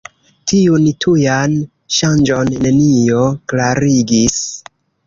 [0.51, 1.53] Tiun tujan
[1.99, 3.23] ŝanĝon nenio
[3.55, 4.43] klarigis.